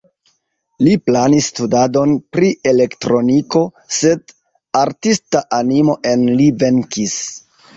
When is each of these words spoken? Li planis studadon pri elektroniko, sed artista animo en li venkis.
Li 0.85 0.93
planis 1.09 1.49
studadon 1.51 2.15
pri 2.37 2.49
elektroniko, 2.71 3.63
sed 4.01 4.35
artista 4.83 5.43
animo 5.63 5.99
en 6.15 6.27
li 6.41 6.49
venkis. 6.65 7.21